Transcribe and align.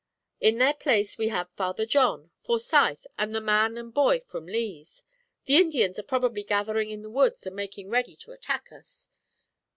In 0.39 0.57
their 0.57 0.73
place 0.73 1.19
we 1.19 1.27
have 1.27 1.51
Father 1.55 1.85
John, 1.85 2.31
Forsyth, 2.39 3.05
and 3.19 3.35
the 3.35 3.39
man 3.39 3.77
and 3.77 3.93
boy 3.93 4.19
from 4.19 4.47
Lee's. 4.47 5.03
The 5.45 5.57
Indians 5.57 5.99
are 5.99 6.01
probably 6.01 6.41
gathering 6.41 6.89
in 6.89 7.03
the 7.03 7.11
woods 7.11 7.45
and 7.45 7.55
making 7.55 7.87
ready 7.91 8.15
to 8.15 8.31
attack 8.31 8.71
us. 8.71 9.09